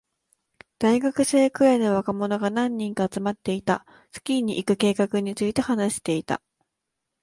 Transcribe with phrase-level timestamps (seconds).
[0.79, 3.85] 大学生くらいの若者が何人か集まっていた。
[4.11, 6.41] スキーに行く計画について話していた。